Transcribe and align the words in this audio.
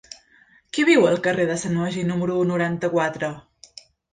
Qui 0.77 0.85
viu 0.87 1.05
al 1.09 1.19
carrer 1.27 1.45
de 1.51 1.59
Sant 1.65 1.77
Magí 1.81 2.07
número 2.13 2.41
noranta-quatre? 2.53 3.31